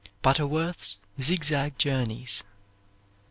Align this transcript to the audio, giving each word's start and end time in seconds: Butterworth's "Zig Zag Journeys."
Butterworth's 0.23 0.97
"Zig 1.21 1.43
Zag 1.43 1.77
Journeys." 1.77 2.43